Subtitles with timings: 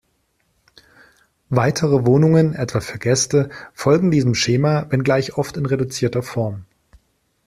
[1.49, 6.65] Weitere Wohnungen, etwa für Gäste, folgen diesem Schema, wenngleich oft in reduzierter Form.